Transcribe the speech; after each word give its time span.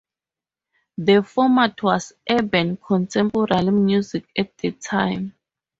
The 0.97 1.21
format 1.21 1.83
was 1.83 2.13
urban 2.27 2.77
contemporary 2.77 3.69
music 3.69 4.25
at 4.35 4.57
the 4.57 4.71
time. 4.71 5.35